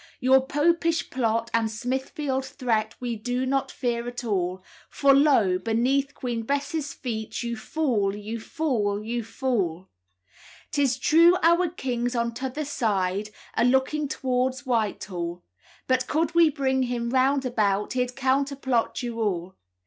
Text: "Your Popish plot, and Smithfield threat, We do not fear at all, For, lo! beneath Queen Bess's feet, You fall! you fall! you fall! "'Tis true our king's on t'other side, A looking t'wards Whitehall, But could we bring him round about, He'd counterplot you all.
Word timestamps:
"Your 0.19 0.41
Popish 0.41 1.11
plot, 1.11 1.51
and 1.53 1.69
Smithfield 1.69 2.43
threat, 2.43 2.95
We 2.99 3.15
do 3.15 3.45
not 3.45 3.69
fear 3.69 4.07
at 4.07 4.23
all, 4.23 4.63
For, 4.89 5.13
lo! 5.13 5.59
beneath 5.59 6.15
Queen 6.15 6.41
Bess's 6.41 6.91
feet, 6.91 7.43
You 7.43 7.55
fall! 7.55 8.15
you 8.15 8.39
fall! 8.39 9.03
you 9.03 9.21
fall! 9.23 9.89
"'Tis 10.71 10.97
true 10.97 11.37
our 11.43 11.69
king's 11.69 12.15
on 12.15 12.33
t'other 12.33 12.65
side, 12.65 13.29
A 13.55 13.63
looking 13.63 14.07
t'wards 14.07 14.65
Whitehall, 14.65 15.43
But 15.85 16.07
could 16.07 16.33
we 16.33 16.49
bring 16.49 16.81
him 16.81 17.11
round 17.11 17.45
about, 17.45 17.93
He'd 17.93 18.15
counterplot 18.15 19.03
you 19.03 19.21
all. 19.21 19.55